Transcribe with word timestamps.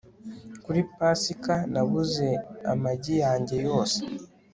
kuri 0.63 0.79
pasika 0.95 1.55
nabuze 1.73 2.27
amagi 2.71 3.15
yanjye 3.23 3.55
yose 3.67 3.99